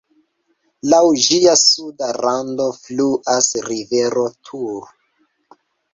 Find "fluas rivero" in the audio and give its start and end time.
2.79-4.25